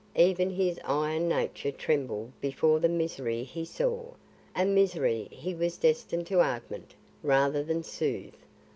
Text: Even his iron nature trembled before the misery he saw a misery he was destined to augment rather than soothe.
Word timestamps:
Even 0.15 0.49
his 0.49 0.79
iron 0.83 1.27
nature 1.29 1.69
trembled 1.71 2.31
before 2.41 2.79
the 2.79 2.89
misery 2.89 3.43
he 3.43 3.63
saw 3.63 4.03
a 4.55 4.65
misery 4.65 5.27
he 5.29 5.53
was 5.53 5.77
destined 5.77 6.25
to 6.25 6.41
augment 6.41 6.95
rather 7.21 7.61
than 7.61 7.83
soothe. 7.83 8.33